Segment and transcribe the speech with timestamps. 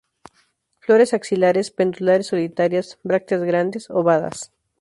[0.79, 4.51] Flores axilares, pendular solitarias; brácteas grandes, ovadas.